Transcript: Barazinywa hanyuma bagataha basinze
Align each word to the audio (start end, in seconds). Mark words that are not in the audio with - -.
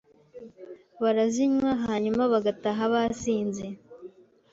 Barazinywa 1.01 1.71
hanyuma 1.85 2.21
bagataha 2.33 2.83
basinze 2.93 3.65